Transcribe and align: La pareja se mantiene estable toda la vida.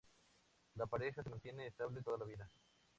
La 0.77 0.87
pareja 0.87 1.21
se 1.21 1.29
mantiene 1.29 1.67
estable 1.67 2.01
toda 2.01 2.17
la 2.17 2.25
vida. 2.25 2.49